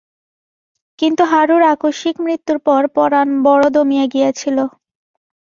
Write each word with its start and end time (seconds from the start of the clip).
কিন্তু 0.99 1.23
হারুর 1.31 1.63
আকস্মিক 1.73 2.15
মৃত্যুর 2.25 2.57
পর 2.67 2.81
পরাণ 2.95 3.27
বড় 3.45 3.65
দমিয়া 3.75 4.05
গিয়াছিল। 4.13 4.57